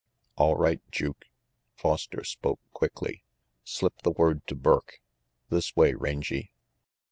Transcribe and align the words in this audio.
"All 0.35 0.55
right, 0.55 0.81
Juke," 0.89 1.25
Foster 1.75 2.23
spoke 2.23 2.59
quickly, 2.73 3.23
"slip 3.63 4.01
the 4.01 4.09
word 4.09 4.47
to 4.47 4.55
Burke. 4.55 4.99
This 5.49 5.75
way, 5.75 5.93
Rangy." 5.93 6.51